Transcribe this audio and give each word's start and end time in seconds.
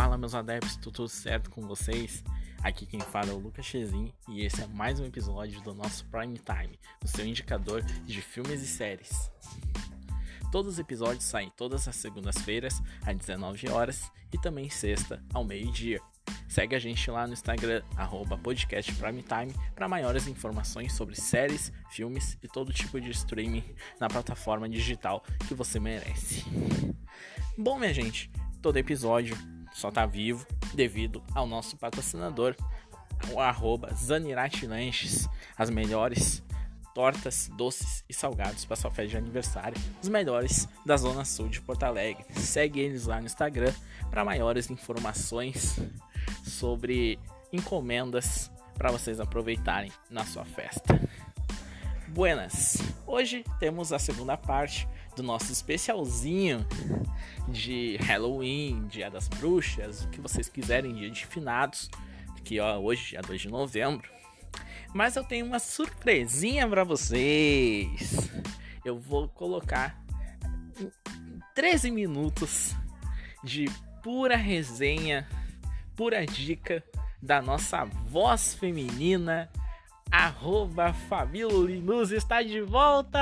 Fala 0.00 0.16
meus 0.16 0.34
adeptos, 0.34 0.76
tudo 0.76 1.06
certo 1.10 1.50
com 1.50 1.60
vocês? 1.66 2.24
Aqui 2.62 2.86
quem 2.86 3.00
fala 3.00 3.28
é 3.28 3.32
o 3.34 3.38
Lucas 3.38 3.66
Chezin 3.66 4.10
e 4.30 4.46
esse 4.46 4.62
é 4.62 4.66
mais 4.66 4.98
um 4.98 5.04
episódio 5.04 5.60
do 5.60 5.74
nosso 5.74 6.06
Prime 6.06 6.38
Time, 6.38 6.80
o 7.04 7.06
seu 7.06 7.26
indicador 7.26 7.82
de 7.82 8.22
filmes 8.22 8.62
e 8.62 8.66
séries. 8.66 9.30
Todos 10.50 10.72
os 10.72 10.78
episódios 10.78 11.24
saem 11.24 11.52
todas 11.54 11.86
as 11.86 11.96
segundas-feiras 11.96 12.80
às 13.04 13.14
19 13.14 13.68
horas 13.68 14.10
e 14.32 14.38
também 14.38 14.70
sexta 14.70 15.22
ao 15.34 15.44
meio-dia. 15.44 16.00
Segue 16.48 16.74
a 16.74 16.78
gente 16.78 17.10
lá 17.10 17.26
no 17.26 17.34
Instagram, 17.34 17.82
podcastprimetime, 18.42 19.54
para 19.74 19.86
maiores 19.86 20.26
informações 20.26 20.94
sobre 20.94 21.14
séries, 21.14 21.70
filmes 21.90 22.38
e 22.42 22.48
todo 22.48 22.72
tipo 22.72 22.98
de 22.98 23.10
streaming 23.10 23.64
na 24.00 24.08
plataforma 24.08 24.66
digital 24.66 25.22
que 25.46 25.52
você 25.52 25.78
merece. 25.78 26.42
Bom, 27.54 27.78
minha 27.78 27.92
gente, 27.92 28.30
todo 28.62 28.78
episódio 28.78 29.36
só 29.72 29.90
tá 29.90 30.06
vivo 30.06 30.46
devido 30.74 31.22
ao 31.34 31.46
nosso 31.46 31.76
patrocinador, 31.76 32.54
o 33.32 33.40
arroba 33.40 33.92
Zanirati 33.94 34.66
Lanches, 34.66 35.28
as 35.56 35.70
melhores 35.70 36.42
tortas, 36.94 37.50
doces 37.56 38.04
e 38.08 38.14
salgados 38.14 38.64
para 38.64 38.76
sua 38.76 38.90
festa 38.90 39.10
de 39.10 39.16
aniversário, 39.16 39.80
os 40.02 40.08
melhores 40.08 40.68
da 40.84 40.96
Zona 40.96 41.24
Sul 41.24 41.48
de 41.48 41.60
Porto 41.60 41.84
Alegre. 41.84 42.24
Segue 42.34 42.80
eles 42.80 43.06
lá 43.06 43.20
no 43.20 43.26
Instagram 43.26 43.72
para 44.10 44.24
maiores 44.24 44.70
informações 44.70 45.78
sobre 46.42 47.18
encomendas 47.52 48.50
para 48.74 48.90
vocês 48.90 49.20
aproveitarem 49.20 49.92
na 50.10 50.24
sua 50.24 50.44
festa. 50.44 50.98
Buenas! 52.10 52.76
Hoje 53.06 53.44
temos 53.60 53.92
a 53.92 53.98
segunda 53.98 54.36
parte 54.36 54.88
do 55.14 55.22
nosso 55.22 55.52
especialzinho 55.52 56.66
de 57.46 57.98
Halloween, 57.98 58.88
Dia 58.88 59.08
das 59.08 59.28
Bruxas, 59.28 60.02
o 60.02 60.08
que 60.08 60.20
vocês 60.20 60.48
quiserem, 60.48 60.92
dia 60.92 61.08
de 61.08 61.24
finados, 61.24 61.88
que 62.42 62.58
ó, 62.58 62.78
hoje 62.78 63.16
é 63.16 63.22
2 63.22 63.42
de 63.42 63.48
novembro. 63.48 64.10
Mas 64.92 65.14
eu 65.14 65.22
tenho 65.22 65.46
uma 65.46 65.60
surpresinha 65.60 66.66
para 66.66 66.82
vocês. 66.82 68.28
Eu 68.84 68.98
vou 68.98 69.28
colocar 69.28 69.96
13 71.54 71.92
minutos 71.92 72.74
de 73.44 73.66
pura 74.02 74.36
resenha, 74.36 75.28
pura 75.94 76.26
dica 76.26 76.82
da 77.22 77.40
nossa 77.40 77.84
voz 77.84 78.52
feminina 78.52 79.48
Arroba 80.10 80.92
Fabíola 80.92 81.70
Linus 81.70 82.10
está 82.10 82.42
de 82.42 82.60
volta! 82.60 83.20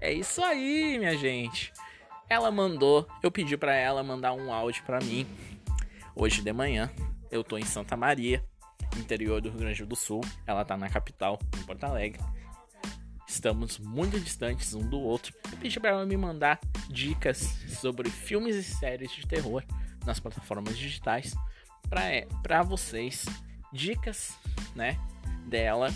É 0.00 0.12
isso 0.12 0.40
aí, 0.40 0.96
minha 0.98 1.16
gente. 1.18 1.72
Ela 2.30 2.52
mandou, 2.52 3.08
eu 3.20 3.30
pedi 3.30 3.56
para 3.56 3.74
ela 3.74 4.04
mandar 4.04 4.34
um 4.34 4.52
áudio 4.52 4.84
para 4.84 5.00
mim 5.00 5.26
hoje 6.14 6.42
de 6.42 6.52
manhã. 6.52 6.88
Eu 7.28 7.42
tô 7.42 7.58
em 7.58 7.64
Santa 7.64 7.96
Maria, 7.96 8.44
interior 8.96 9.40
do 9.40 9.50
Rio 9.50 9.58
Grande 9.58 9.84
do 9.84 9.96
Sul. 9.96 10.20
Ela 10.46 10.64
tá 10.64 10.76
na 10.76 10.88
capital, 10.88 11.40
em 11.58 11.62
Porto 11.64 11.82
Alegre. 11.82 12.22
Estamos 13.26 13.80
muito 13.80 14.20
distantes 14.20 14.74
um 14.74 14.88
do 14.88 15.00
outro. 15.00 15.34
Eu 15.50 15.58
pedi 15.58 15.80
para 15.80 15.90
ela 15.90 16.06
me 16.06 16.16
mandar 16.16 16.60
dicas 16.88 17.38
sobre 17.80 18.10
filmes 18.10 18.54
e 18.54 18.62
séries 18.62 19.10
de 19.10 19.26
terror 19.26 19.64
nas 20.06 20.20
plataformas 20.20 20.78
digitais 20.78 21.34
para 22.42 22.62
vocês, 22.62 23.24
dicas, 23.72 24.36
né, 24.74 24.98
dela 25.46 25.88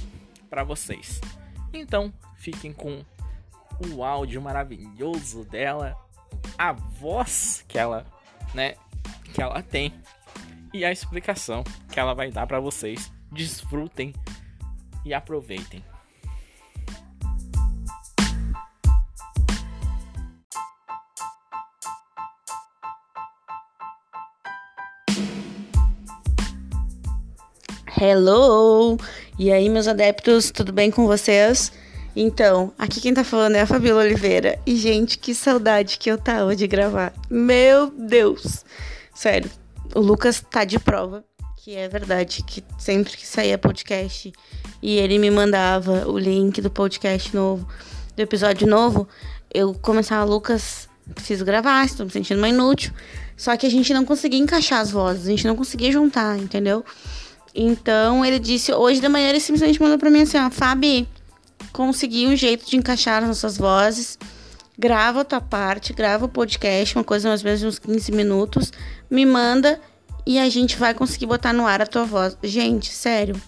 para 0.48 0.64
vocês. 0.64 1.20
Então, 1.72 2.12
fiquem 2.36 2.72
com 2.72 3.04
o 3.90 4.04
áudio 4.04 4.40
maravilhoso 4.40 5.44
dela, 5.44 5.96
a 6.58 6.72
voz 6.72 7.64
que 7.66 7.78
ela, 7.78 8.06
né, 8.54 8.74
que 9.32 9.42
ela 9.42 9.62
tem 9.62 9.92
e 10.72 10.84
a 10.84 10.92
explicação 10.92 11.62
que 11.90 11.98
ela 11.98 12.14
vai 12.14 12.30
dar 12.30 12.46
para 12.46 12.60
vocês. 12.60 13.12
Desfrutem 13.30 14.14
e 15.04 15.14
aproveitem. 15.14 15.82
Hello! 28.04 28.98
E 29.38 29.52
aí, 29.52 29.68
meus 29.68 29.86
adeptos, 29.86 30.50
tudo 30.50 30.72
bem 30.72 30.90
com 30.90 31.06
vocês? 31.06 31.70
Então, 32.16 32.72
aqui 32.76 33.00
quem 33.00 33.14
tá 33.14 33.22
falando 33.22 33.54
é 33.54 33.60
a 33.60 33.66
Fabiola 33.66 34.02
Oliveira. 34.02 34.58
E, 34.66 34.74
gente, 34.74 35.16
que 35.16 35.32
saudade 35.32 35.98
que 35.98 36.10
eu 36.10 36.18
tava 36.18 36.56
de 36.56 36.66
gravar. 36.66 37.12
Meu 37.30 37.92
Deus! 37.92 38.64
Sério, 39.14 39.48
o 39.94 40.00
Lucas 40.00 40.40
tá 40.50 40.64
de 40.64 40.80
prova, 40.80 41.24
que 41.58 41.76
é 41.76 41.88
verdade, 41.88 42.42
que 42.42 42.64
sempre 42.76 43.16
que 43.16 43.24
saía 43.24 43.56
podcast 43.56 44.32
e 44.82 44.96
ele 44.96 45.16
me 45.16 45.30
mandava 45.30 46.08
o 46.08 46.18
link 46.18 46.60
do 46.60 46.72
podcast 46.72 47.32
novo, 47.32 47.68
do 48.16 48.20
episódio 48.20 48.66
novo, 48.66 49.06
eu 49.54 49.74
começava, 49.74 50.28
Lucas, 50.28 50.88
preciso 51.14 51.44
gravar, 51.44 51.84
estou 51.84 52.04
me 52.04 52.10
sentindo 52.10 52.40
mais 52.40 52.52
inútil. 52.52 52.92
Só 53.36 53.56
que 53.56 53.64
a 53.64 53.70
gente 53.70 53.94
não 53.94 54.04
conseguia 54.04 54.40
encaixar 54.40 54.80
as 54.80 54.90
vozes, 54.90 55.28
a 55.28 55.30
gente 55.30 55.46
não 55.46 55.54
conseguia 55.54 55.92
juntar, 55.92 56.36
entendeu? 56.36 56.84
Então 57.54 58.24
ele 58.24 58.38
disse, 58.38 58.72
hoje 58.72 59.00
de 59.00 59.08
manhã 59.08 59.28
ele 59.28 59.40
simplesmente 59.40 59.80
mandou 59.80 59.98
pra 59.98 60.10
mim 60.10 60.22
assim, 60.22 60.38
ó, 60.38 60.50
Fabi, 60.50 61.06
consegui 61.72 62.26
um 62.26 62.36
jeito 62.36 62.68
de 62.68 62.76
encaixar 62.76 63.22
as 63.22 63.28
nossas 63.28 63.56
vozes. 63.56 64.18
Grava 64.78 65.20
a 65.20 65.24
tua 65.24 65.40
parte, 65.40 65.92
grava 65.92 66.24
o 66.24 66.28
podcast, 66.28 66.96
uma 66.96 67.04
coisa 67.04 67.28
ou 67.28 67.38
menos 67.44 67.62
uns 67.62 67.78
15 67.78 68.10
minutos, 68.12 68.72
me 69.10 69.26
manda 69.26 69.78
e 70.26 70.38
a 70.38 70.48
gente 70.48 70.76
vai 70.76 70.94
conseguir 70.94 71.26
botar 71.26 71.52
no 71.52 71.66
ar 71.66 71.82
a 71.82 71.86
tua 71.86 72.04
voz. 72.04 72.36
Gente, 72.42 72.90
sério, 72.90 73.40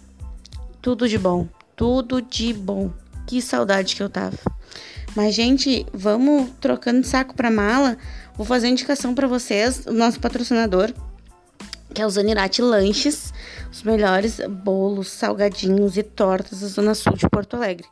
tudo 0.82 1.08
de 1.08 1.16
bom, 1.16 1.48
tudo 1.74 2.20
de 2.20 2.52
bom. 2.52 2.90
Que 3.26 3.40
saudade 3.40 3.96
que 3.96 4.02
eu 4.02 4.10
tava. 4.10 4.36
Mas, 5.16 5.34
gente, 5.34 5.86
vamos 5.94 6.50
trocando 6.60 7.00
de 7.00 7.06
saco 7.06 7.34
pra 7.34 7.50
mala. 7.50 7.96
Vou 8.36 8.44
fazer 8.44 8.68
indicação 8.68 9.14
para 9.14 9.26
vocês, 9.26 9.86
o 9.86 9.92
nosso 9.92 10.20
patrocinador, 10.20 10.92
que 11.94 12.02
é 12.02 12.06
o 12.06 12.10
Zanirati 12.10 12.60
Lanches, 12.60 13.32
os 13.70 13.82
melhores 13.84 14.40
bolos, 14.48 15.08
salgadinhos 15.08 15.96
e 15.96 16.02
tortas 16.02 16.60
da 16.60 16.66
Zona 16.66 16.94
Sul 16.94 17.14
de 17.14 17.28
Porto 17.28 17.54
Alegre. 17.54 17.86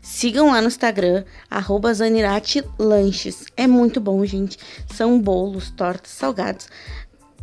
Sigam 0.00 0.52
lá 0.52 0.62
no 0.62 0.68
Instagram, 0.68 1.24
arroba 1.50 1.92
Zanirati 1.92 2.64
Lanches. 2.78 3.44
É 3.56 3.66
muito 3.66 4.00
bom, 4.00 4.24
gente. 4.24 4.56
São 4.94 5.20
bolos, 5.20 5.70
tortas, 5.70 6.12
salgados. 6.12 6.68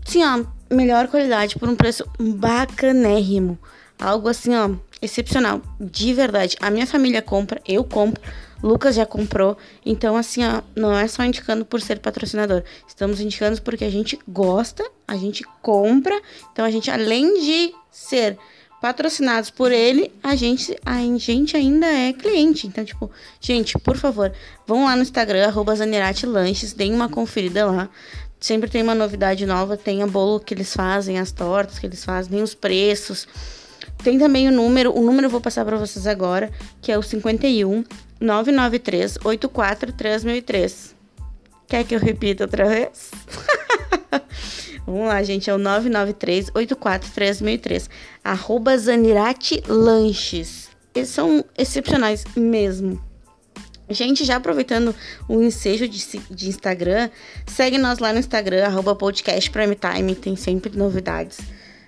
Sim, 0.06 0.24
ó, 0.24 0.46
melhor 0.74 1.08
qualidade 1.08 1.60
por 1.60 1.68
um 1.70 1.76
preço 1.76 2.04
bacanérrimo. 2.18 3.60
Algo 4.00 4.30
assim, 4.30 4.56
ó, 4.56 4.72
excepcional. 5.02 5.62
De 5.80 6.14
verdade. 6.14 6.56
A 6.62 6.72
minha 6.72 6.88
família 6.88 7.22
compra, 7.22 7.62
eu 7.68 7.84
compro. 7.84 8.22
Lucas 8.62 8.96
já 8.96 9.06
comprou. 9.06 9.58
Então, 9.86 10.16
assim, 10.16 10.44
ó, 10.44 10.62
não 10.76 10.94
é 10.94 11.08
só 11.08 11.24
indicando 11.24 11.66
por 11.66 11.82
ser 11.82 12.00
patrocinador. 12.00 12.64
Estamos 12.88 13.20
indicando 13.20 13.62
porque 13.62 13.86
a 13.86 13.90
gente 13.90 14.20
gosta, 14.28 14.84
a 15.08 15.16
gente 15.16 15.44
compra. 15.62 16.20
Então, 16.52 16.66
a 16.66 16.72
gente, 16.72 16.90
além 16.90 17.40
de 17.40 17.74
ser 17.92 18.38
patrocinados 18.82 19.50
por 19.50 19.72
ele, 19.72 20.12
a 20.22 20.36
gente, 20.36 20.76
a 20.86 21.00
gente 21.18 21.58
ainda 21.58 21.88
é 21.88 22.14
cliente. 22.14 22.68
Então, 22.68 22.84
tipo, 22.86 23.10
gente, 23.40 23.78
por 23.80 23.98
favor, 23.98 24.32
vão 24.66 24.86
lá 24.86 24.96
no 24.96 25.02
Instagram, 25.02 25.48
arroba 25.48 25.74
Lanches, 26.26 26.74
deem 26.74 26.94
uma 26.94 27.10
conferida 27.10 27.66
lá. 27.66 27.90
Sempre 28.40 28.70
tem 28.70 28.84
uma 28.84 28.94
novidade 28.94 29.46
nova, 29.48 29.76
tem 29.76 30.04
a 30.04 30.08
bolo 30.08 30.40
que 30.40 30.54
eles 30.54 30.72
fazem, 30.74 31.18
as 31.18 31.32
tortas 31.32 31.80
que 31.80 31.88
eles 31.88 32.06
fazem, 32.06 32.42
os 32.42 32.54
preços. 32.54 33.28
Tem 34.04 34.20
também 34.20 34.48
o 34.48 34.52
número, 34.52 34.96
o 34.96 35.02
número 35.02 35.26
eu 35.26 35.32
vou 35.32 35.42
passar 35.42 35.66
para 35.66 35.76
vocês 35.76 36.06
agora, 36.06 36.52
que 36.80 36.92
é 36.92 36.98
o 36.98 37.02
51 37.02 37.84
993 38.20 39.18
84 39.24 39.94
3003. 39.94 40.96
Quer 41.68 41.84
que 41.84 41.96
eu 41.96 42.00
repita 42.00 42.46
outra 42.46 42.68
vez? 42.68 43.12
Vamos 44.86 45.08
lá, 45.08 45.22
gente. 45.22 45.50
É 45.50 45.54
o 45.54 45.58
993 45.58 46.52
84 46.54 47.12
3003. 47.12 47.90
Arroba 48.24 48.78
Zanirati 48.78 49.62
Lanches. 49.68 50.70
Eles 50.96 51.10
são 51.10 51.44
excepcionais 51.58 52.24
mesmo. 52.36 53.02
Gente, 53.90 54.26
já 54.26 54.36
aproveitando 54.36 54.94
o 55.30 55.42
ensejo 55.42 55.88
de, 55.88 56.06
de 56.30 56.50
Instagram, 56.50 57.10
segue 57.46 57.78
nós 57.78 58.00
lá 58.00 58.12
no 58.12 58.20
Instagram, 58.20 58.66
arroba 58.66 58.96
podcast 58.96 59.50
Prime 59.50 59.76
Time. 59.76 60.14
Tem 60.16 60.36
sempre 60.36 60.78
novidades 60.78 61.38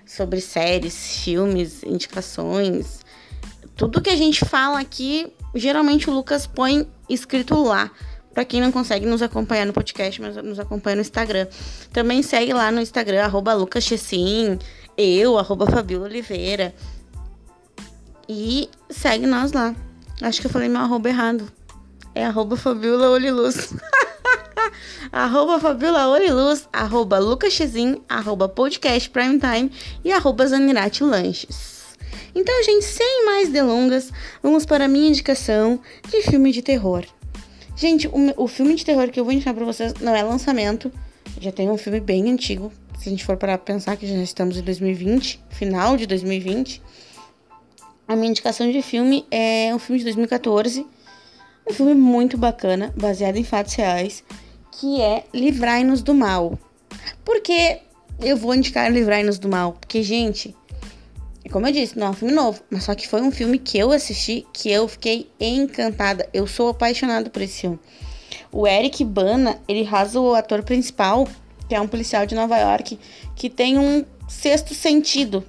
sobre 0.06 0.40
séries, 0.40 1.22
filmes, 1.22 1.82
indicações. 1.82 3.00
Tudo 3.76 4.00
que 4.00 4.10
a 4.10 4.16
gente 4.16 4.44
fala 4.44 4.80
aqui 4.80 5.32
geralmente 5.54 6.08
o 6.08 6.12
Lucas 6.12 6.46
põe 6.46 6.86
escrito 7.08 7.62
lá. 7.62 7.90
Para 8.32 8.44
quem 8.44 8.60
não 8.60 8.70
consegue 8.70 9.06
nos 9.06 9.22
acompanhar 9.22 9.66
no 9.66 9.72
podcast, 9.72 10.20
mas 10.22 10.36
nos 10.36 10.60
acompanha 10.60 10.96
no 10.96 11.02
Instagram. 11.02 11.48
Também 11.92 12.22
segue 12.22 12.52
lá 12.52 12.70
no 12.70 12.80
Instagram, 12.80 13.24
arroba 13.24 13.52
Lucas 13.54 13.82
Chessin, 13.82 14.56
eu, 14.96 15.36
arroba 15.36 15.66
Fabiola 15.66 16.04
Oliveira. 16.04 16.72
E 18.28 18.70
segue 18.88 19.26
nós 19.26 19.50
lá. 19.50 19.74
Acho 20.22 20.40
que 20.40 20.46
eu 20.46 20.50
falei 20.50 20.68
meu 20.68 20.80
arroba 20.80 21.08
errado. 21.08 21.50
É 22.14 22.24
arroba 22.24 22.56
Fabiola 22.56 23.10
Oliluz. 23.10 23.74
arroba 25.10 25.58
Fabiola 25.58 26.06
Oriluz, 26.08 26.68
arroba 26.72 27.18
Lucaschezin, 27.18 28.00
arroba 28.08 28.48
podcast 28.48 29.10
primetime 29.10 29.72
e 30.04 30.12
arroba 30.12 30.46
Zanirati 30.46 31.02
Lanches. 31.02 31.79
Então, 32.34 32.62
gente, 32.62 32.84
sem 32.84 33.24
mais 33.26 33.48
delongas, 33.48 34.12
vamos 34.42 34.64
para 34.64 34.84
a 34.84 34.88
minha 34.88 35.08
indicação 35.08 35.80
de 36.08 36.22
filme 36.22 36.52
de 36.52 36.62
terror. 36.62 37.04
Gente, 37.76 38.06
o, 38.08 38.44
o 38.44 38.46
filme 38.46 38.74
de 38.74 38.84
terror 38.84 39.10
que 39.10 39.18
eu 39.18 39.24
vou 39.24 39.32
indicar 39.32 39.54
para 39.54 39.64
vocês 39.64 39.94
não 40.00 40.14
é 40.14 40.22
lançamento, 40.22 40.92
já 41.40 41.50
tem 41.50 41.70
um 41.70 41.78
filme 41.78 41.98
bem 41.98 42.30
antigo, 42.30 42.72
se 42.98 43.08
a 43.08 43.10
gente 43.10 43.24
for 43.24 43.36
para 43.36 43.56
pensar 43.56 43.96
que 43.96 44.06
já 44.06 44.14
estamos 44.16 44.58
em 44.58 44.62
2020, 44.62 45.42
final 45.48 45.96
de 45.96 46.06
2020. 46.06 46.82
A 48.06 48.14
minha 48.14 48.28
indicação 48.28 48.70
de 48.70 48.82
filme 48.82 49.24
é 49.30 49.74
um 49.74 49.78
filme 49.78 49.98
de 49.98 50.04
2014, 50.04 50.86
um 51.68 51.72
filme 51.72 51.94
muito 51.94 52.36
bacana, 52.36 52.92
baseado 52.96 53.36
em 53.36 53.44
fatos 53.44 53.74
reais, 53.74 54.22
que 54.72 55.00
é 55.00 55.24
Livrai-nos 55.32 56.02
do 56.02 56.12
Mal. 56.12 56.58
Por 57.24 57.40
que 57.40 57.78
eu 58.20 58.36
vou 58.36 58.54
indicar 58.54 58.92
Livrai-nos 58.92 59.38
do 59.38 59.48
Mal? 59.48 59.72
Porque, 59.72 60.02
gente, 60.02 60.54
como 61.50 61.66
eu 61.66 61.72
disse, 61.72 61.98
não 61.98 62.08
é 62.08 62.10
um 62.10 62.14
filme 62.14 62.32
novo, 62.32 62.62
mas 62.70 62.84
só 62.84 62.94
que 62.94 63.08
foi 63.08 63.20
um 63.20 63.30
filme 63.30 63.58
que 63.58 63.76
eu 63.76 63.90
assisti 63.90 64.46
que 64.52 64.70
eu 64.70 64.86
fiquei 64.86 65.30
encantada. 65.40 66.28
Eu 66.32 66.46
sou 66.46 66.68
apaixonada 66.68 67.28
por 67.28 67.42
esse 67.42 67.62
filme. 67.62 67.78
O 68.52 68.66
Eric 68.66 69.04
Bana, 69.04 69.60
ele 69.66 69.82
rasa 69.82 70.20
o 70.20 70.34
ator 70.34 70.62
principal, 70.62 71.26
que 71.68 71.74
é 71.74 71.80
um 71.80 71.88
policial 71.88 72.24
de 72.26 72.34
Nova 72.34 72.56
York, 72.56 72.98
que 73.34 73.50
tem 73.50 73.78
um 73.78 74.04
sexto 74.28 74.74
sentido 74.74 75.44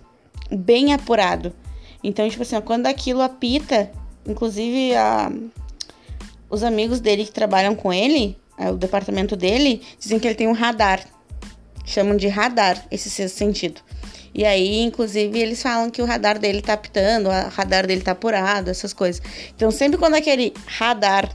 bem 0.49 0.93
apurado. 0.93 1.53
Então, 2.03 2.27
tipo 2.27 2.41
assim, 2.41 2.59
quando 2.61 2.87
aquilo 2.87 3.21
apita, 3.21 3.91
inclusive 4.25 4.95
a, 4.95 5.31
os 6.49 6.63
amigos 6.63 6.99
dele 6.99 7.25
que 7.25 7.31
trabalham 7.31 7.75
com 7.75 7.93
ele, 7.93 8.37
o 8.57 8.73
departamento 8.73 9.35
dele, 9.35 9.81
dizem 9.99 10.19
que 10.19 10.27
ele 10.27 10.35
tem 10.35 10.47
um 10.47 10.53
radar. 10.53 11.05
Chamam 11.85 12.15
de 12.15 12.27
radar 12.27 12.85
esse 12.91 13.09
sexto 13.09 13.37
sentido. 13.37 13.81
E 14.33 14.45
aí, 14.45 14.79
inclusive, 14.79 15.37
eles 15.37 15.61
falam 15.61 15.89
que 15.89 16.01
o 16.01 16.05
radar 16.05 16.39
dele 16.39 16.61
tá 16.61 16.73
apitando, 16.73 17.27
o 17.27 17.49
radar 17.49 17.85
dele 17.85 18.01
tá 18.01 18.11
apurado, 18.11 18.69
essas 18.69 18.93
coisas. 18.93 19.21
Então, 19.55 19.69
sempre 19.71 19.97
quando 19.97 20.15
aquele 20.15 20.53
radar 20.65 21.29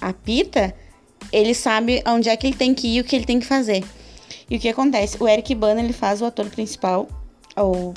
apita, 0.00 0.74
ele 1.32 1.54
sabe 1.54 2.02
onde 2.06 2.28
é 2.28 2.36
que 2.36 2.46
ele 2.46 2.56
tem 2.56 2.74
que 2.74 2.88
ir 2.88 2.96
e 2.96 3.00
o 3.00 3.04
que 3.04 3.16
ele 3.16 3.24
tem 3.24 3.40
que 3.40 3.46
fazer. 3.46 3.82
E 4.50 4.56
o 4.56 4.60
que 4.60 4.68
acontece? 4.68 5.16
O 5.18 5.26
Eric 5.26 5.54
Bana, 5.54 5.80
ele 5.80 5.92
faz 5.92 6.20
o 6.20 6.26
ator 6.26 6.46
principal, 6.46 7.08
ou 7.56 7.94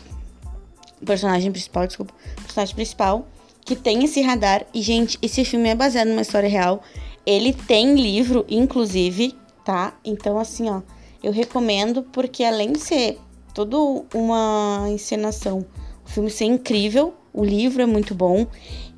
personagem 1.06 1.52
principal, 1.52 1.86
desculpa, 1.86 2.14
personagem 2.44 2.76
principal, 2.76 3.28
que 3.66 3.76
tem 3.76 4.04
esse 4.06 4.22
radar. 4.22 4.66
E, 4.74 4.82
gente, 4.82 5.18
esse 5.22 5.44
filme 5.44 5.70
é 5.70 5.76
baseado 5.76 6.08
numa 6.08 6.22
história 6.22 6.50
real. 6.50 6.82
Ele 7.26 7.54
tem 7.54 7.94
livro, 7.94 8.46
inclusive, 8.50 9.36
tá? 9.66 9.94
Então, 10.04 10.40
assim, 10.40 10.70
ó, 10.70 10.82
eu 11.22 11.32
recomendo 11.32 12.04
porque 12.04 12.44
além 12.44 12.72
de 12.72 12.80
ser 12.80 13.20
toda 13.54 13.78
uma 14.14 14.86
encenação, 14.90 15.66
o 16.06 16.10
filme 16.10 16.30
ser 16.30 16.46
incrível, 16.46 17.14
o 17.34 17.44
livro 17.44 17.82
é 17.82 17.86
muito 17.86 18.14
bom. 18.16 18.48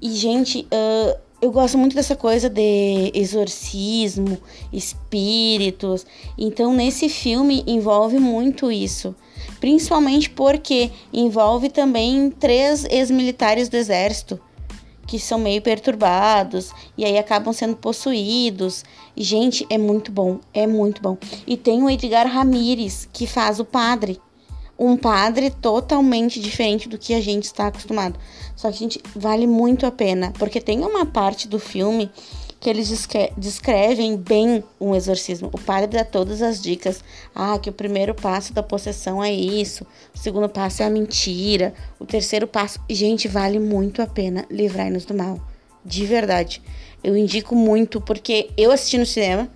E, 0.02 0.12
gente, 0.12 0.68
uh, 0.72 1.20
eu 1.42 1.52
gosto 1.52 1.78
muito 1.78 1.96
dessa 1.96 2.16
coisa 2.16 2.50
de 2.50 3.12
exorcismo, 3.14 4.38
espíritos. 4.72 6.06
Então, 6.38 6.74
nesse 6.74 7.10
filme 7.10 7.64
envolve 7.68 8.20
muito 8.20 8.72
isso 8.72 9.16
principalmente 9.62 10.30
porque 10.30 10.92
envolve 11.14 11.70
também 11.70 12.32
três 12.32 12.84
ex-militares 12.86 13.70
do 13.70 13.78
exército 13.78 14.40
que 15.06 15.20
são 15.20 15.38
meio 15.38 15.62
perturbados 15.62 16.72
e 16.98 17.04
aí 17.04 17.18
acabam 17.18 17.54
sendo 17.54 17.76
possuídos. 17.76 18.86
Gente, 19.16 19.68
é 19.70 19.78
muito 19.78 20.10
bom, 20.10 20.40
é 20.54 20.66
muito 20.66 21.02
bom. 21.02 21.18
E 21.46 21.58
tem 21.58 21.84
o 21.84 21.90
Edgar 21.90 22.26
Ramírez, 22.28 23.10
que 23.12 23.28
faz 23.28 23.60
o 23.60 23.66
padre. 23.66 24.22
Um 24.84 24.98
padre 24.98 25.52
totalmente 25.52 26.40
diferente 26.40 26.90
do 26.90 26.98
que 26.98 27.14
a 27.14 27.22
gente 27.22 27.44
está 27.44 27.68
acostumado. 27.68 28.20
Só 28.56 28.72
que, 28.72 28.80
gente, 28.80 29.00
vale 29.16 29.46
muito 29.46 29.86
a 29.86 29.92
pena, 29.92 30.34
porque 30.40 30.60
tem 30.60 30.80
uma 30.80 31.06
parte 31.06 31.48
do 31.48 31.60
filme 31.60 32.10
que 32.60 32.68
eles 32.68 33.08
descrevem 33.38 34.18
bem 34.18 34.64
um 34.80 34.96
exorcismo. 34.96 35.52
O 35.54 35.60
padre 35.60 35.98
dá 35.98 36.04
todas 36.04 36.42
as 36.42 36.60
dicas. 36.60 37.04
Ah, 37.34 37.60
que 37.60 37.70
o 37.70 37.74
primeiro 37.74 38.16
passo 38.16 38.54
da 38.54 38.64
possessão 38.64 39.24
é 39.24 39.32
isso, 39.32 39.86
o 40.16 40.18
segundo 40.18 40.50
passo 40.50 40.82
é 40.82 40.86
a 40.88 40.90
mentira, 40.90 41.76
o 42.00 42.06
terceiro 42.06 42.48
passo. 42.48 42.80
Gente, 42.90 43.28
vale 43.28 43.60
muito 43.60 44.02
a 44.02 44.08
pena 44.08 44.48
livrar-nos 44.50 45.06
do 45.06 45.14
mal. 45.14 45.40
De 45.86 46.08
verdade. 46.08 46.62
Eu 47.04 47.16
indico 47.16 47.56
muito, 47.56 48.02
porque 48.02 48.50
eu 48.58 48.72
assisti 48.72 48.98
no 48.98 49.06
cinema, 49.06 49.48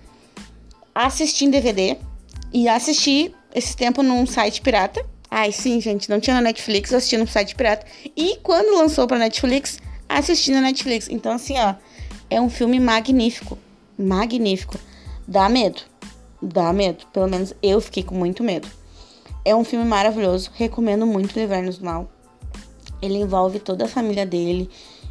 assisti 0.94 1.44
em 1.44 1.50
DVD 1.50 1.96
e 2.52 2.68
assisti 2.68 3.34
esse 3.54 3.76
tempo 3.76 4.02
num 4.02 4.26
site 4.26 4.60
pirata. 4.60 5.04
Ai, 5.30 5.52
sim, 5.52 5.80
gente, 5.80 6.08
não 6.08 6.20
tinha 6.20 6.34
na 6.34 6.42
Netflix, 6.42 6.90
eu 6.90 6.98
assisti 6.98 7.16
num 7.16 7.26
site 7.26 7.54
pirata. 7.54 7.86
E 8.16 8.38
quando 8.42 8.76
lançou 8.76 9.06
pra 9.06 9.18
Netflix, 9.18 9.78
assisti 10.08 10.52
na 10.52 10.60
Netflix. 10.60 11.08
Então, 11.08 11.32
assim, 11.32 11.58
ó 11.58 11.74
é 12.28 12.40
um 12.40 12.50
filme 12.50 12.80
magnífico. 12.80 13.58
Magnífico. 13.98 14.78
Dá 15.26 15.48
medo. 15.48 15.82
Dá 16.42 16.72
medo. 16.72 17.06
Pelo 17.12 17.28
menos 17.28 17.54
eu 17.62 17.80
fiquei 17.80 18.02
com 18.02 18.14
muito 18.14 18.42
medo. 18.42 18.68
É 19.44 19.54
um 19.54 19.64
filme 19.64 19.84
maravilhoso. 19.84 20.50
Recomendo 20.54 21.06
muito 21.06 21.38
Livrar-nos 21.38 21.78
do 21.78 21.84
Mal. 21.84 22.10
Ele 23.00 23.18
envolve 23.18 23.60
toda 23.60 23.84
a 23.84 23.88
família 23.88 24.26
dele. 24.26 24.68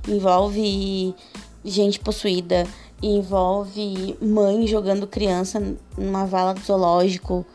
Envolve 0.08 1.16
gente 1.64 2.00
possuída. 2.00 2.68
Envolve 3.02 4.18
mãe 4.22 4.68
jogando 4.68 5.08
criança 5.08 5.62
numa 5.98 6.26
vala 6.26 6.54
do 6.54 6.62
zoológico. 6.62 7.46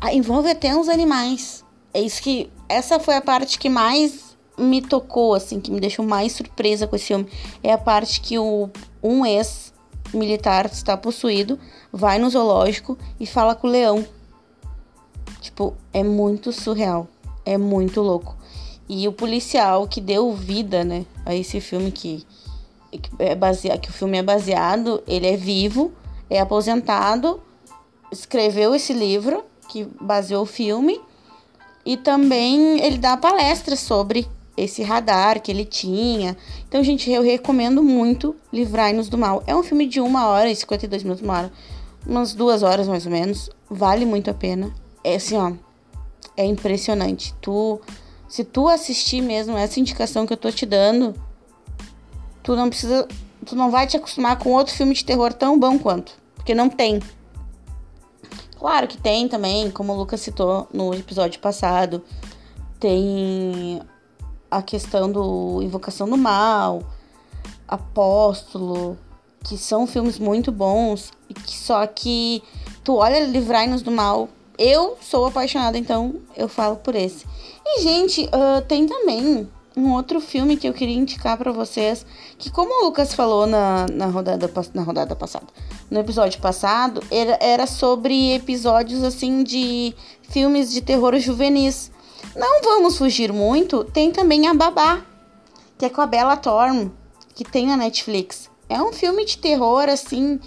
Ah, 0.00 0.12
envolve 0.12 0.50
até 0.50 0.74
uns 0.74 0.88
animais. 0.88 1.64
É 1.92 2.00
isso 2.00 2.22
que. 2.22 2.50
Essa 2.68 3.00
foi 3.00 3.16
a 3.16 3.20
parte 3.20 3.58
que 3.58 3.68
mais 3.68 4.36
me 4.60 4.80
tocou, 4.80 5.34
assim, 5.34 5.60
que 5.60 5.70
me 5.70 5.80
deixou 5.80 6.04
mais 6.04 6.32
surpresa 6.32 6.86
com 6.86 6.94
esse 6.94 7.06
filme, 7.06 7.26
é 7.62 7.72
a 7.72 7.78
parte 7.78 8.20
que 8.20 8.38
o, 8.38 8.68
um 9.02 9.24
ex-militar 9.24 10.66
está 10.66 10.96
possuído, 10.96 11.58
vai 11.92 12.18
no 12.18 12.28
zoológico 12.28 12.96
e 13.18 13.26
fala 13.26 13.54
com 13.54 13.66
o 13.66 13.70
leão. 13.70 14.06
Tipo, 15.40 15.74
é 15.92 16.02
muito 16.02 16.52
surreal. 16.52 17.08
É 17.44 17.56
muito 17.56 18.02
louco. 18.02 18.36
E 18.88 19.08
o 19.08 19.12
policial 19.12 19.88
que 19.88 20.00
deu 20.00 20.32
vida, 20.34 20.84
né, 20.84 21.06
a 21.24 21.34
esse 21.34 21.60
filme 21.60 21.90
que, 21.90 22.26
que 22.90 23.10
é 23.18 23.34
baseado, 23.34 23.80
que 23.80 23.88
o 23.88 23.92
filme 23.92 24.18
é 24.18 24.22
baseado, 24.22 25.02
ele 25.06 25.26
é 25.26 25.36
vivo, 25.36 25.92
é 26.28 26.38
aposentado, 26.40 27.40
escreveu 28.12 28.74
esse 28.74 28.92
livro 28.92 29.44
que 29.68 29.84
baseou 30.00 30.42
o 30.42 30.46
filme 30.46 31.00
e 31.84 31.96
também 31.96 32.80
ele 32.80 32.98
dá 32.98 33.16
palestras 33.16 33.80
sobre 33.80 34.28
esse 34.56 34.82
radar 34.82 35.40
que 35.40 35.50
ele 35.50 35.64
tinha. 35.64 36.36
Então, 36.68 36.82
gente, 36.82 37.10
eu 37.10 37.22
recomendo 37.22 37.82
muito 37.82 38.36
Livrai-nos 38.52 39.08
do 39.08 39.16
Mal. 39.16 39.42
É 39.46 39.54
um 39.56 39.62
filme 39.62 39.86
de 39.86 40.00
uma 40.00 40.26
hora 40.26 40.50
e 40.50 40.56
52 40.56 41.02
minutos, 41.02 41.22
uma 41.22 41.38
hora, 41.38 41.52
umas 42.06 42.34
duas 42.34 42.62
horas 42.62 42.86
mais 42.86 43.06
ou 43.06 43.12
menos. 43.12 43.50
Vale 43.68 44.04
muito 44.04 44.30
a 44.30 44.34
pena. 44.34 44.72
É 45.02 45.14
assim, 45.14 45.36
ó, 45.36 45.52
é 46.36 46.44
impressionante. 46.44 47.34
Tu, 47.40 47.80
se 48.28 48.44
tu 48.44 48.68
assistir 48.68 49.22
mesmo 49.22 49.56
essa 49.56 49.80
indicação 49.80 50.26
que 50.26 50.32
eu 50.32 50.36
tô 50.36 50.50
te 50.50 50.66
dando, 50.66 51.14
tu 52.42 52.54
não 52.54 52.68
precisa, 52.68 53.08
tu 53.46 53.56
não 53.56 53.70
vai 53.70 53.86
te 53.86 53.96
acostumar 53.96 54.38
com 54.38 54.50
outro 54.50 54.74
filme 54.74 54.94
de 54.94 55.04
terror 55.04 55.32
tão 55.32 55.58
bom 55.58 55.78
quanto, 55.78 56.12
porque 56.34 56.54
não 56.54 56.68
tem. 56.68 57.00
Claro 58.60 58.86
que 58.86 58.98
tem 58.98 59.26
também, 59.26 59.70
como 59.70 59.94
o 59.94 59.96
Lucas 59.96 60.20
citou 60.20 60.68
no 60.70 60.92
episódio 60.92 61.40
passado, 61.40 62.04
tem 62.78 63.80
a 64.50 64.60
questão 64.60 65.10
do 65.10 65.62
Invocação 65.62 66.06
do 66.06 66.18
Mal, 66.18 66.82
Apóstolo, 67.66 68.98
que 69.42 69.56
são 69.56 69.86
filmes 69.86 70.18
muito 70.18 70.52
bons, 70.52 71.10
e 71.26 71.32
que 71.32 71.56
só 71.56 71.86
que 71.86 72.42
tu 72.84 72.96
olha 72.96 73.24
Livrai-nos 73.24 73.80
do 73.80 73.90
Mal. 73.90 74.28
Eu 74.58 74.98
sou 75.00 75.24
apaixonada, 75.24 75.78
então 75.78 76.16
eu 76.36 76.46
falo 76.46 76.76
por 76.76 76.94
esse. 76.94 77.24
E, 77.64 77.80
gente, 77.80 78.26
uh, 78.26 78.60
tem 78.68 78.86
também 78.86 79.48
um 79.76 79.92
outro 79.92 80.20
filme 80.20 80.56
que 80.56 80.68
eu 80.68 80.74
queria 80.74 80.96
indicar 80.96 81.36
para 81.38 81.52
vocês, 81.52 82.04
que 82.36 82.50
como 82.50 82.82
o 82.82 82.86
Lucas 82.86 83.14
falou 83.14 83.46
na, 83.46 83.86
na, 83.92 84.06
rodada, 84.06 84.50
na 84.74 84.82
rodada 84.82 85.14
passada, 85.14 85.46
no 85.90 86.00
episódio 86.00 86.40
passado, 86.40 87.02
era, 87.10 87.38
era 87.40 87.66
sobre 87.66 88.34
episódios, 88.34 89.02
assim, 89.04 89.42
de 89.42 89.94
filmes 90.28 90.72
de 90.72 90.80
terror 90.80 91.16
juvenis. 91.18 91.90
Não 92.34 92.62
vamos 92.62 92.98
fugir 92.98 93.32
muito, 93.32 93.84
tem 93.84 94.10
também 94.10 94.46
a 94.48 94.54
Babá, 94.54 95.02
que 95.78 95.84
é 95.84 95.88
com 95.88 96.00
a 96.00 96.06
Bella 96.06 96.36
Thorne, 96.36 96.92
que 97.34 97.44
tem 97.44 97.66
na 97.66 97.76
Netflix. 97.76 98.50
É 98.68 98.80
um 98.82 98.92
filme 98.92 99.24
de 99.24 99.38
terror, 99.38 99.88
assim. 99.88 100.38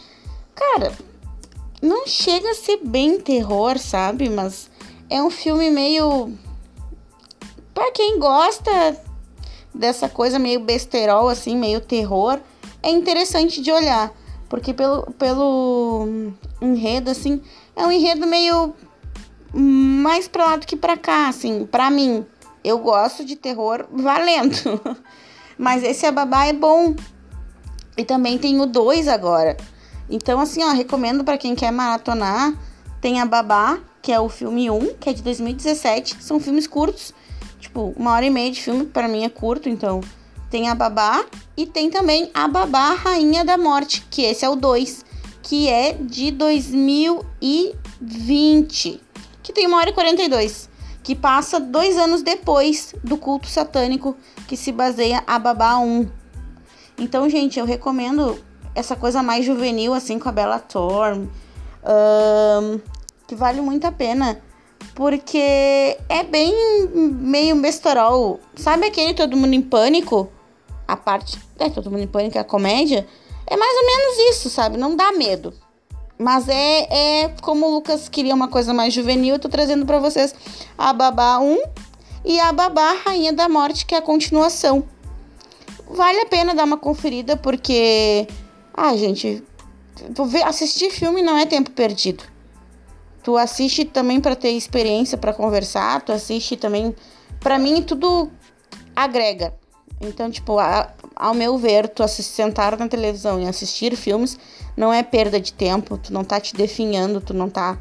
Cara, 0.55 0.93
não 1.81 2.07
chega 2.07 2.51
a 2.51 2.55
ser 2.55 2.77
bem 2.77 3.19
terror, 3.19 3.77
sabe? 3.77 4.29
Mas 4.29 4.69
é 5.09 5.21
um 5.21 5.29
filme 5.29 5.69
meio. 5.69 6.31
Pra 7.73 7.91
quem 7.91 8.19
gosta 8.19 8.71
dessa 9.73 10.07
coisa 10.07 10.37
meio 10.37 10.59
besterol, 10.59 11.29
assim, 11.29 11.57
meio 11.57 11.81
terror, 11.81 12.39
é 12.81 12.89
interessante 12.89 13.61
de 13.61 13.71
olhar. 13.71 14.11
Porque 14.49 14.73
pelo, 14.73 15.03
pelo 15.13 16.07
enredo, 16.61 17.09
assim, 17.09 17.41
é 17.75 17.85
um 17.85 17.91
enredo 17.91 18.27
meio 18.27 18.73
mais 19.53 20.27
pra 20.27 20.45
lá 20.45 20.55
do 20.57 20.67
que 20.67 20.75
pra 20.75 20.97
cá, 20.97 21.27
assim, 21.27 21.65
pra 21.65 21.89
mim. 21.89 22.25
Eu 22.63 22.79
gosto 22.79 23.25
de 23.25 23.35
terror 23.35 23.85
valendo. 23.91 24.55
Mas 25.57 25.83
esse 25.83 26.05
Ababá 26.05 26.45
é 26.45 26.53
bom. 26.53 26.95
E 27.97 28.03
também 28.03 28.37
tem 28.37 28.59
o 28.59 28.65
2 28.65 29.07
agora. 29.07 29.57
Então, 30.09 30.39
assim, 30.39 30.63
ó, 30.63 30.71
recomendo 30.71 31.23
para 31.23 31.37
quem 31.37 31.55
quer 31.55 31.71
maratonar. 31.71 32.53
Tem 33.01 33.19
a 33.19 33.25
Babá, 33.25 33.79
que 34.01 34.11
é 34.11 34.19
o 34.19 34.29
filme 34.29 34.69
1, 34.69 34.95
que 34.95 35.09
é 35.09 35.13
de 35.13 35.21
2017. 35.21 36.17
São 36.19 36.39
filmes 36.39 36.67
curtos. 36.67 37.13
Tipo, 37.73 37.91
uma 37.97 38.11
hora 38.11 38.23
e 38.23 38.29
meia 38.29 38.51
de 38.51 38.61
filme, 38.61 38.85
para 38.85 39.07
mim 39.07 39.23
é 39.23 39.29
curto, 39.29 39.67
então. 39.67 39.99
Tem 40.51 40.69
a 40.69 40.75
Babá 40.75 41.25
e 41.57 41.65
tem 41.65 41.89
também 41.89 42.29
a 42.31 42.47
Babá 42.47 42.93
Rainha 42.93 43.43
da 43.43 43.57
Morte, 43.57 44.05
que 44.11 44.21
esse 44.21 44.45
é 44.45 44.49
o 44.49 44.55
2, 44.55 45.03
que 45.41 45.67
é 45.67 45.93
de 45.93 46.29
2020. 46.29 49.01
Que 49.41 49.51
tem 49.51 49.65
uma 49.65 49.77
hora 49.77 49.89
e 49.89 49.93
42. 49.93 50.69
Que 51.01 51.15
passa 51.15 51.59
dois 51.59 51.97
anos 51.97 52.21
depois 52.21 52.93
do 53.03 53.17
culto 53.17 53.47
satânico 53.47 54.15
que 54.47 54.55
se 54.55 54.71
baseia 54.71 55.23
a 55.25 55.39
Babá 55.39 55.79
1. 55.79 56.07
Então, 56.99 57.27
gente, 57.27 57.57
eu 57.57 57.65
recomendo 57.65 58.37
essa 58.75 58.95
coisa 58.95 59.23
mais 59.23 59.43
juvenil, 59.43 59.95
assim, 59.95 60.19
com 60.19 60.29
a 60.29 60.31
Bella 60.31 60.59
Thorne, 60.59 61.27
um, 61.83 62.79
que 63.25 63.33
vale 63.33 63.61
muito 63.61 63.87
a 63.87 63.91
pena, 63.91 64.39
porque 64.95 65.97
é 66.09 66.23
bem 66.23 66.53
meio 66.93 67.55
bestorol. 67.55 68.39
Sabe 68.55 68.87
aquele 68.87 69.13
Todo 69.13 69.35
Mundo 69.37 69.53
em 69.53 69.61
Pânico? 69.61 70.29
A 70.87 70.95
parte. 70.95 71.39
É, 71.59 71.69
Todo 71.69 71.89
Mundo 71.89 72.03
em 72.03 72.07
Pânico 72.07 72.37
é 72.37 72.41
a 72.41 72.45
comédia. 72.45 73.07
É 73.47 73.57
mais 73.57 73.75
ou 73.75 73.85
menos 73.85 74.35
isso, 74.35 74.49
sabe? 74.49 74.77
Não 74.77 74.95
dá 74.95 75.11
medo. 75.11 75.53
Mas 76.17 76.47
é, 76.47 77.23
é 77.23 77.27
como 77.41 77.65
o 77.65 77.73
Lucas 77.73 78.07
queria 78.07 78.35
uma 78.35 78.47
coisa 78.47 78.73
mais 78.73 78.93
juvenil, 78.93 79.35
eu 79.35 79.39
tô 79.39 79.49
trazendo 79.49 79.85
para 79.85 79.99
vocês 79.99 80.33
a 80.77 80.93
Babá 80.93 81.39
1 81.39 81.61
e 82.23 82.39
a 82.39 82.51
Babá 82.53 82.93
Rainha 83.03 83.33
da 83.33 83.49
Morte, 83.49 83.85
que 83.85 83.95
é 83.95 83.97
a 83.97 84.01
continuação. 84.01 84.87
Vale 85.89 86.21
a 86.21 86.25
pena 86.25 86.55
dar 86.55 86.63
uma 86.63 86.77
conferida, 86.77 87.35
porque. 87.35 88.27
Ah, 88.73 88.95
gente. 88.95 89.43
Assistir 90.45 90.89
filme 90.89 91.21
não 91.21 91.37
é 91.37 91.45
tempo 91.45 91.71
perdido. 91.71 92.23
Tu 93.23 93.37
assiste 93.37 93.85
também 93.85 94.19
para 94.19 94.35
ter 94.35 94.49
experiência, 94.49 95.17
para 95.17 95.33
conversar. 95.33 96.01
Tu 96.01 96.11
assiste 96.11 96.57
também. 96.57 96.93
Para 97.39 97.57
mim, 97.57 97.81
tudo 97.81 98.29
agrega. 98.95 99.53
Então, 100.01 100.29
tipo, 100.29 100.59
a, 100.59 100.91
ao 101.15 101.33
meu 101.33 101.57
ver, 101.57 101.87
tu 101.87 102.05
sentar 102.07 102.77
na 102.77 102.87
televisão 102.87 103.39
e 103.39 103.47
assistir 103.47 103.95
filmes 103.95 104.37
não 104.75 104.91
é 104.91 105.01
perda 105.01 105.39
de 105.39 105.53
tempo. 105.53 105.97
Tu 105.97 106.11
não 106.11 106.23
tá 106.23 106.39
te 106.39 106.53
definhando, 106.53 107.21
tu 107.21 107.33
não 107.33 107.49
tá 107.49 107.77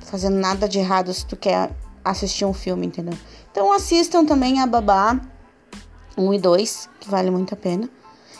fazendo 0.00 0.36
nada 0.36 0.68
de 0.68 0.78
errado 0.78 1.12
se 1.12 1.24
tu 1.24 1.36
quer 1.36 1.70
assistir 2.04 2.44
um 2.44 2.54
filme, 2.54 2.86
entendeu? 2.86 3.16
Então 3.52 3.72
assistam 3.72 4.24
também 4.24 4.60
a 4.60 4.66
Babá 4.66 5.20
1 6.16 6.34
e 6.34 6.38
2, 6.38 6.90
que 7.00 7.08
vale 7.08 7.30
muito 7.30 7.54
a 7.54 7.56
pena. 7.56 7.88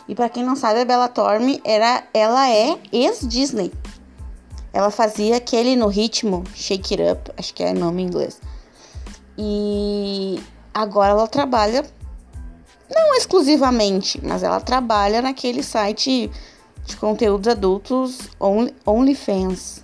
E 0.08 0.14
para 0.14 0.28
quem 0.28 0.42
não 0.42 0.56
sabe, 0.56 0.80
a 0.80 0.84
Bella 0.84 1.08
Thorne 1.08 1.60
era, 1.64 2.02
ela 2.14 2.50
é 2.50 2.78
ex-Disney. 2.90 3.72
Ela 4.72 4.90
fazia 4.90 5.36
aquele 5.36 5.76
no 5.76 5.88
ritmo, 5.88 6.44
Shake 6.54 6.94
It 6.94 7.12
Up, 7.12 7.32
acho 7.36 7.54
que 7.54 7.62
é 7.62 7.72
nome 7.72 8.02
em 8.02 8.06
inglês. 8.06 8.40
E 9.36 10.40
agora 10.74 11.12
ela 11.12 11.26
trabalha, 11.26 11.84
não 12.90 13.14
exclusivamente, 13.14 14.20
mas 14.22 14.42
ela 14.42 14.60
trabalha 14.60 15.22
naquele 15.22 15.62
site 15.62 16.30
de 16.84 16.96
conteúdos 16.96 17.48
adultos 17.48 18.18
Only, 18.40 18.74
OnlyFans, 18.84 19.82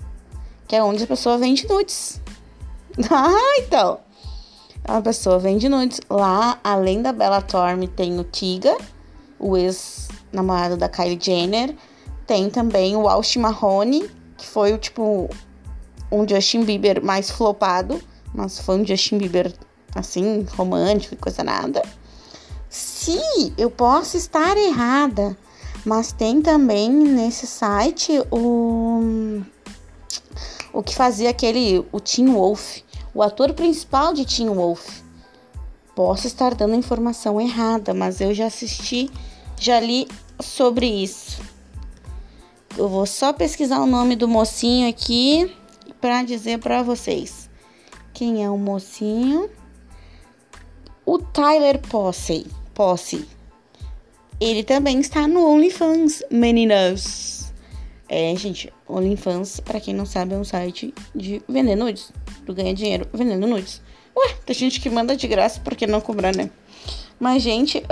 que 0.66 0.74
é 0.74 0.82
onde 0.82 1.04
a 1.04 1.06
pessoa 1.06 1.38
vende 1.38 1.68
nudes. 1.68 2.20
ah, 3.10 3.58
então. 3.58 4.00
A 4.84 5.00
pessoa 5.00 5.38
vende 5.38 5.68
nudes. 5.68 6.00
Lá, 6.10 6.58
além 6.62 7.00
da 7.00 7.12
Bella 7.12 7.40
Thorne, 7.40 7.88
tem 7.88 8.18
o 8.18 8.24
Tiga, 8.24 8.76
o 9.38 9.56
ex-namorado 9.56 10.76
da 10.76 10.88
Kylie 10.88 11.18
Jenner. 11.20 11.74
Tem 12.26 12.50
também 12.50 12.96
o 12.96 13.08
Alsh 13.08 13.36
Mahoney, 13.36 14.10
que 14.36 14.46
foi 14.46 14.72
o 14.72 14.78
tipo 14.78 15.28
um 16.10 16.28
Justin 16.28 16.64
Bieber 16.64 17.02
mais 17.02 17.30
flopado, 17.30 18.00
mas 18.34 18.58
foi 18.58 18.80
um 18.80 18.86
Justin 18.86 19.18
Bieber 19.18 19.52
assim, 19.94 20.46
romântico 20.56 21.14
e 21.14 21.18
coisa 21.18 21.42
nada. 21.42 21.82
Se 22.68 23.20
eu 23.56 23.70
posso 23.70 24.16
estar 24.16 24.56
errada, 24.56 25.36
mas 25.84 26.12
tem 26.12 26.42
também 26.42 26.90
nesse 26.90 27.46
site 27.46 28.12
o 28.30 29.42
o 30.72 30.82
que 30.82 30.94
fazia 30.94 31.30
aquele 31.30 31.86
o 31.92 32.00
Teen 32.00 32.26
Wolf, 32.26 32.78
o 33.14 33.22
ator 33.22 33.52
principal 33.52 34.12
de 34.12 34.24
Teen 34.24 34.48
Wolf. 34.48 35.02
Posso 35.94 36.26
estar 36.26 36.52
dando 36.56 36.74
informação 36.74 37.40
errada, 37.40 37.94
mas 37.94 38.20
eu 38.20 38.34
já 38.34 38.46
assisti, 38.46 39.08
já 39.56 39.78
li 39.78 40.08
sobre 40.40 40.86
isso. 40.86 41.40
Eu 42.76 42.88
vou 42.88 43.06
só 43.06 43.32
pesquisar 43.32 43.78
o 43.78 43.86
nome 43.86 44.16
do 44.16 44.26
mocinho 44.26 44.88
aqui 44.88 45.54
para 46.00 46.24
dizer 46.24 46.58
para 46.58 46.82
vocês. 46.82 47.48
Quem 48.12 48.44
é 48.44 48.50
o 48.50 48.58
mocinho? 48.58 49.48
O 51.06 51.18
Tyler 51.18 51.80
Posse. 51.80 52.46
Posse. 52.74 53.28
Ele 54.40 54.64
também 54.64 54.98
está 54.98 55.28
no 55.28 55.46
OnlyFans, 55.46 56.24
meninas. 56.28 57.54
É, 58.08 58.34
gente, 58.34 58.72
OnlyFans, 58.88 59.60
para 59.60 59.78
quem 59.78 59.94
não 59.94 60.04
sabe, 60.04 60.34
é 60.34 60.36
um 60.36 60.44
site 60.44 60.92
de 61.14 61.40
vender 61.48 61.76
nudes. 61.76 62.12
Tu 62.44 62.52
ganha 62.52 62.74
dinheiro 62.74 63.06
vendendo 63.12 63.46
nudes. 63.46 63.80
Ué, 64.16 64.34
tem 64.44 64.54
gente 64.54 64.80
que 64.80 64.90
manda 64.90 65.16
de 65.16 65.28
graça, 65.28 65.60
por 65.60 65.76
que 65.76 65.86
não 65.86 66.00
cobrar, 66.00 66.34
né? 66.34 66.50
Mas, 67.20 67.40
gente, 67.42 67.82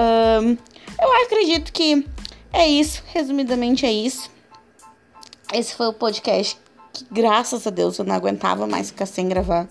eu 1.00 1.22
acredito 1.24 1.72
que 1.72 2.04
é 2.52 2.66
isso. 2.66 3.02
Resumidamente, 3.06 3.86
é 3.86 3.92
isso. 3.92 4.30
Esse 5.52 5.74
foi 5.74 5.86
o 5.86 5.92
podcast 5.92 6.58
que, 6.94 7.06
graças 7.10 7.66
a 7.66 7.70
Deus, 7.70 7.98
eu 7.98 8.06
não 8.06 8.14
aguentava 8.14 8.66
mais 8.66 8.88
ficar 8.88 9.04
sem 9.04 9.28
gravar. 9.28 9.68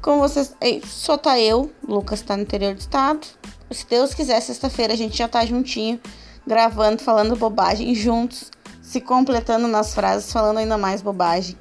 Como 0.00 0.20
vocês. 0.20 0.54
Só 0.86 1.18
tá 1.18 1.38
eu, 1.38 1.70
Lucas 1.86 2.22
tá 2.22 2.36
no 2.36 2.42
interior 2.42 2.74
do 2.74 2.80
estado. 2.80 3.26
Se 3.70 3.86
Deus 3.86 4.14
quiser, 4.14 4.40
sexta-feira 4.40 4.94
a 4.94 4.96
gente 4.96 5.18
já 5.18 5.28
tá 5.28 5.44
juntinho, 5.44 6.00
gravando, 6.46 7.02
falando 7.02 7.36
bobagem 7.36 7.94
juntos, 7.94 8.50
se 8.80 8.98
completando 8.98 9.68
nas 9.68 9.94
frases, 9.94 10.32
falando 10.32 10.58
ainda 10.58 10.78
mais 10.78 11.02
bobagem. 11.02 11.58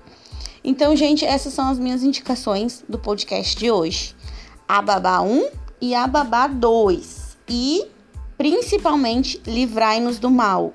Então, 0.63 0.95
gente, 0.95 1.25
essas 1.25 1.53
são 1.53 1.67
as 1.69 1.77
minhas 1.77 2.01
indicações 2.01 2.81
do 2.87 2.97
podcast 2.97 3.57
de 3.57 3.69
hoje. 3.69 4.15
A 4.65 4.81
Babá 4.81 5.19
1 5.19 5.49
e 5.81 5.93
a 5.93 6.07
Babá 6.07 6.47
2. 6.47 7.37
E, 7.49 7.85
principalmente, 8.37 9.41
Livrai-nos 9.45 10.17
do 10.17 10.29
Mal, 10.29 10.71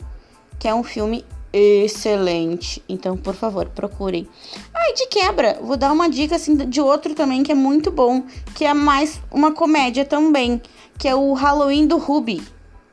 que 0.58 0.68
é 0.68 0.74
um 0.74 0.84
filme 0.84 1.24
excelente. 1.52 2.82
Então, 2.88 3.16
por 3.16 3.34
favor, 3.34 3.66
procurem. 3.66 4.28
Ah, 4.74 4.90
e 4.90 4.94
de 4.94 5.06
quebra, 5.06 5.58
vou 5.62 5.76
dar 5.76 5.92
uma 5.92 6.08
dica 6.08 6.36
assim 6.36 6.56
de 6.56 6.80
outro 6.80 7.14
também 7.14 7.42
que 7.42 7.52
é 7.52 7.54
muito 7.54 7.90
bom, 7.90 8.22
que 8.54 8.64
é 8.64 8.74
mais 8.74 9.20
uma 9.30 9.52
comédia 9.52 10.04
também, 10.04 10.60
que 10.98 11.08
é 11.08 11.14
o 11.14 11.32
Halloween 11.32 11.86
do 11.86 11.96
Ruby. 11.96 12.42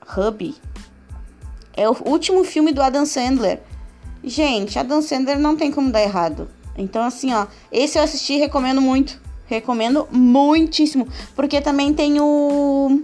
Ruby. 0.06 0.56
É 1.76 1.90
o 1.90 1.96
último 2.06 2.44
filme 2.44 2.72
do 2.72 2.82
Adam 2.82 3.06
Sandler. 3.06 3.62
Gente, 4.24 4.80
Adam 4.80 5.02
Sandler 5.02 5.38
não 5.38 5.56
tem 5.56 5.72
como 5.72 5.92
dar 5.92 6.02
errado. 6.02 6.50
Então, 6.78 7.04
assim, 7.04 7.34
ó, 7.34 7.48
esse 7.72 7.98
eu 7.98 8.04
assisti 8.04 8.34
e 8.34 8.40
recomendo 8.40 8.82
muito. 8.82 9.22
Recomendo 9.46 10.08
muitíssimo. 10.12 11.08
Porque 11.36 11.62
também 11.62 11.94
tem 11.94 12.20
o. 12.20 13.02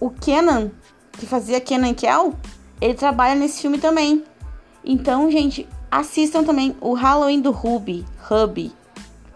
O 0.00 0.10
Kenan, 0.10 0.70
que 1.12 1.26
fazia 1.26 1.60
Kenan 1.60 1.94
Kel. 1.94 2.34
Ele 2.80 2.94
trabalha 2.94 3.34
nesse 3.34 3.60
filme 3.62 3.78
também. 3.78 4.24
Então, 4.90 5.30
gente, 5.30 5.68
assistam 5.90 6.42
também 6.42 6.74
o 6.80 6.94
Halloween 6.94 7.42
do 7.42 7.50
Ruby. 7.50 8.06
Ruby. 8.26 8.72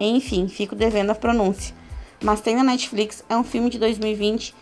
Enfim, 0.00 0.48
fico 0.48 0.74
devendo 0.74 1.10
a 1.10 1.14
pronúncia. 1.14 1.74
Mas 2.24 2.40
tem 2.40 2.56
na 2.56 2.64
Netflix. 2.64 3.22
É 3.28 3.36
um 3.36 3.44
filme 3.44 3.68
de 3.68 3.78
2020. 3.78 4.54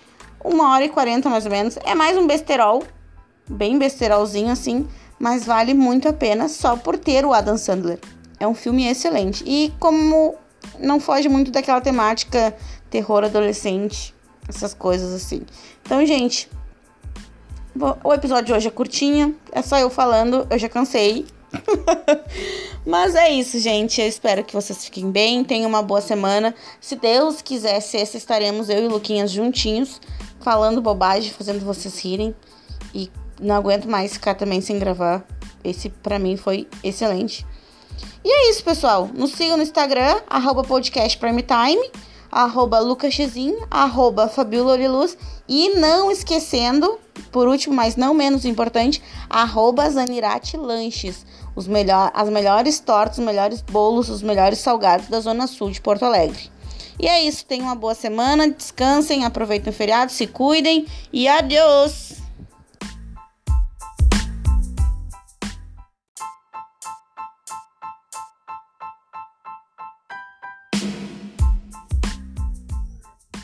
Uma 0.43 0.73
hora 0.73 0.85
e 0.85 0.89
quarenta 0.89 1.31
mais 1.31 1.45
ou 1.45 1.51
menos. 1.53 1.79
É 1.85 1.95
mais 1.95 2.19
um 2.19 2.27
besterol. 2.27 2.83
Bem 3.49 3.79
besterolzinho 3.79 4.51
assim. 4.51 4.85
Mas 5.17 5.45
vale 5.45 5.75
muito 5.75 6.09
a 6.09 6.13
pena 6.13 6.49
só 6.49 6.77
por 6.77 6.99
ter 6.99 7.25
o 7.25 7.33
Adam 7.33 7.57
Sandler. 7.57 8.01
É 8.41 8.49
um 8.49 8.55
filme 8.55 8.85
excelente. 8.85 9.45
E 9.47 9.73
como 9.79 10.35
não 10.81 10.99
foge 10.99 11.29
muito 11.29 11.53
daquela 11.53 11.81
temática 11.81 12.57
terror 12.91 13.23
adolescente, 13.23 14.13
essas 14.49 14.75
coisas 14.75 15.13
assim. 15.13 15.43
Então, 15.85 16.05
gente, 16.05 16.51
o 18.05 18.13
episódio 18.13 18.47
de 18.47 18.53
hoje 18.53 18.69
é 18.69 18.71
curtinho, 18.71 19.37
é 19.53 19.63
só 19.63 19.79
eu 19.79 19.89
falando, 19.89 20.47
eu 20.51 20.59
já 20.59 20.69
cansei. 20.69 21.27
Mas 22.87 23.15
é 23.15 23.31
isso, 23.31 23.59
gente. 23.59 24.01
Eu 24.01 24.07
espero 24.07 24.45
que 24.45 24.55
vocês 24.55 24.85
fiquem 24.85 25.11
bem, 25.11 25.45
tenham 25.45 25.69
uma 25.69 25.83
boa 25.83 26.01
semana. 26.01 26.55
Se 26.81 26.97
Deus 26.97 27.43
quiser, 27.43 27.81
sexta 27.81 28.17
estaremos 28.17 28.69
eu 28.69 28.85
e 28.85 28.89
Luquinhas 28.89 29.31
juntinhos, 29.31 30.01
falando 30.41 30.81
bobagem, 30.81 31.33
fazendo 31.33 31.65
vocês 31.65 31.99
rirem. 32.03 32.35
E 32.95 33.11
não 33.41 33.55
aguento 33.55 33.89
mais 33.89 34.13
ficar 34.13 34.35
também 34.35 34.61
sem 34.61 34.79
gravar. 34.79 35.25
esse 35.65 35.89
para 35.89 36.19
mim 36.19 36.37
foi 36.37 36.69
excelente. 36.83 37.47
E 38.25 38.31
é 38.31 38.51
isso, 38.51 38.63
pessoal. 38.63 39.09
Nos 39.13 39.33
sigam 39.33 39.57
no 39.57 39.63
Instagram, 39.63 40.21
arroba 40.29 40.63
arroba 42.31 42.79
lucasxin, 42.79 43.57
arroba 43.71 44.29
fabiololiluz. 44.29 45.17
E 45.49 45.71
não 45.71 46.11
esquecendo, 46.11 46.99
por 47.33 47.49
último, 47.49 47.75
mas 47.75 47.97
não 47.97 48.15
menos 48.15 48.45
importante, 48.45 49.03
arroba 49.29 49.91
Zanirate 49.91 50.57
Lanches. 50.57 51.27
Os 51.57 51.67
melhor, 51.67 52.11
as 52.15 52.29
melhores 52.29 52.79
tortas, 52.79 53.19
os 53.19 53.25
melhores 53.25 53.61
bolos, 53.61 54.09
os 54.09 54.23
melhores 54.23 54.59
salgados 54.59 55.09
da 55.09 55.21
Zona 55.21 55.47
Sul 55.47 55.71
de 55.71 55.81
Porto 55.81 56.05
Alegre. 56.05 56.51
E 56.99 57.09
é 57.09 57.23
isso, 57.23 57.47
tenham 57.47 57.67
uma 57.67 57.75
boa 57.75 57.95
semana, 57.95 58.51
descansem, 58.51 59.25
aproveitem 59.25 59.73
o 59.73 59.75
feriado, 59.75 60.13
se 60.13 60.27
cuidem 60.27 60.87
e 61.13 61.27
adeus! 61.27 62.20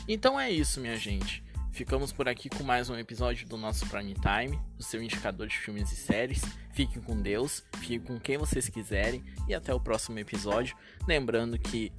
Então 0.07 0.39
é 0.39 0.49
isso, 0.49 0.79
minha 0.79 0.95
gente. 0.95 1.43
Ficamos 1.73 2.13
por 2.13 2.29
aqui 2.29 2.49
com 2.49 2.63
mais 2.63 2.89
um 2.89 2.95
episódio 2.95 3.45
do 3.45 3.57
nosso 3.57 3.85
Prime 3.87 4.13
Time, 4.13 4.57
o 4.79 4.83
seu 4.83 5.03
indicador 5.03 5.47
de 5.47 5.57
filmes 5.57 5.91
e 5.91 5.97
séries. 5.97 6.41
Fiquem 6.71 7.01
com 7.01 7.21
Deus, 7.21 7.61
fiquem 7.79 7.99
com 7.99 8.17
quem 8.17 8.37
vocês 8.37 8.69
quiserem 8.69 9.21
e 9.49 9.53
até 9.53 9.73
o 9.73 9.79
próximo 9.79 10.17
episódio. 10.17 10.77
Lembrando 11.05 11.59
que 11.59 11.91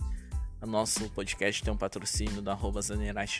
o 0.62 0.66
nosso 0.66 1.10
podcast 1.10 1.62
tem 1.62 1.72
um 1.72 1.76
patrocínio 1.76 2.40
da 2.40 2.52
arroba 2.52 2.80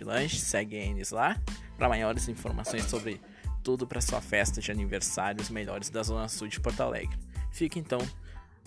Lanche, 0.05 0.37
segue 0.37 0.77
eles 0.77 1.13
lá 1.13 1.41
para 1.79 1.89
maiores 1.89 2.29
informações 2.29 2.85
sobre 2.85 3.21
tudo 3.65 3.87
para 3.87 4.03
sua 4.03 4.21
festa 4.21 4.61
de 4.61 4.71
aniversário, 4.71 5.41
os 5.41 5.49
melhores 5.49 5.89
da 5.89 6.03
Zona 6.03 6.29
Sul 6.29 6.47
de 6.47 6.61
Porto 6.61 6.83
Alegre. 6.83 7.19
Fique 7.51 7.79
então 7.79 8.01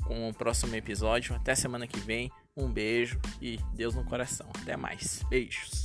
com 0.03 0.27
o 0.27 0.33
próximo 0.33 0.75
episódio. 0.75 1.35
Até 1.35 1.53
semana 1.53 1.85
que 1.85 1.99
vem. 1.99 2.31
Um 2.57 2.69
beijo 2.69 3.19
e 3.41 3.57
Deus 3.73 3.95
no 3.95 4.03
coração. 4.03 4.49
Até 4.61 4.75
mais. 4.75 5.23
Beijos. 5.29 5.83